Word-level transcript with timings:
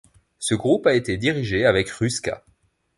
Ce 0.39 0.55
groupe 0.55 0.87
a 0.87 0.95
été 0.95 1.15
dirigé 1.17 1.63
avec 1.63 1.87
Ruska. 1.91 2.43